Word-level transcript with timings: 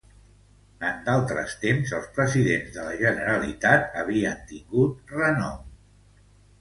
En 0.87 0.95
d'altres 1.09 1.51
temps, 1.65 1.91
els 1.99 2.07
presidents 2.15 2.73
de 2.77 2.87
la 2.87 2.95
Generalitat 3.03 4.01
havien 4.05 4.43
tingut 4.53 5.15
renom. 5.21 5.73